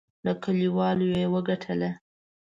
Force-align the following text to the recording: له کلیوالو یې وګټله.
له 0.25 0.33
کلیوالو 0.43 1.05
یې 1.15 1.23
وګټله. 1.33 1.91